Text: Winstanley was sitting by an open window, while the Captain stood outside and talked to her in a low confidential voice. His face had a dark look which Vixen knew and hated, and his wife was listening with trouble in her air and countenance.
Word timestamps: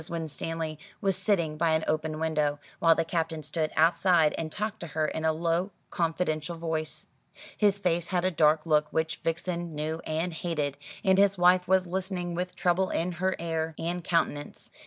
Winstanley 0.09 0.79
was 0.99 1.15
sitting 1.15 1.57
by 1.57 1.73
an 1.73 1.83
open 1.87 2.19
window, 2.19 2.57
while 2.79 2.95
the 2.95 3.05
Captain 3.05 3.43
stood 3.43 3.69
outside 3.75 4.33
and 4.35 4.51
talked 4.51 4.79
to 4.79 4.87
her 4.87 5.07
in 5.07 5.23
a 5.25 5.31
low 5.31 5.69
confidential 5.91 6.57
voice. 6.57 7.05
His 7.55 7.77
face 7.77 8.07
had 8.07 8.25
a 8.25 8.31
dark 8.31 8.65
look 8.65 8.87
which 8.89 9.17
Vixen 9.23 9.75
knew 9.75 10.01
and 10.03 10.33
hated, 10.33 10.77
and 11.03 11.19
his 11.19 11.37
wife 11.37 11.67
was 11.67 11.85
listening 11.85 12.33
with 12.33 12.55
trouble 12.55 12.89
in 12.89 13.11
her 13.21 13.35
air 13.37 13.75
and 13.77 14.03
countenance. 14.03 14.71